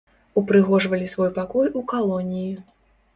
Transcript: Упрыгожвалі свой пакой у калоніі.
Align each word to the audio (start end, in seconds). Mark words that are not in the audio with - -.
Упрыгожвалі 0.39 1.09
свой 1.13 1.29
пакой 1.35 1.67
у 1.83 1.83
калоніі. 1.91 2.49